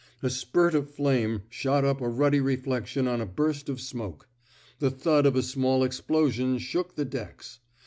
A 0.23 0.31
spurt 0.31 0.73
of 0.73 0.89
flame 0.89 1.43
shot 1.47 1.85
up 1.85 2.01
a 2.01 2.09
ruddy 2.09 2.39
reflection 2.39 3.07
on 3.07 3.21
a 3.21 3.25
burst 3.27 3.69
of 3.69 3.79
smoke. 3.79 4.27
The 4.79 4.89
thud 4.89 5.27
of 5.27 5.35
a 5.35 5.43
small 5.43 5.83
explosion 5.83 6.57
shook 6.57 6.95
the 6.95 7.05
decks. 7.05 7.59